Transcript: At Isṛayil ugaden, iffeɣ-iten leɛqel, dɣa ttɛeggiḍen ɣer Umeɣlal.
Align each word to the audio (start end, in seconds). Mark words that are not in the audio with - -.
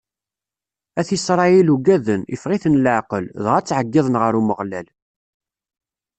At 0.99 1.09
Isṛayil 1.17 1.67
ugaden, 1.75 2.21
iffeɣ-iten 2.33 2.81
leɛqel, 2.83 3.25
dɣa 3.43 3.59
ttɛeggiḍen 3.61 4.19
ɣer 4.21 4.33
Umeɣlal. 4.39 4.87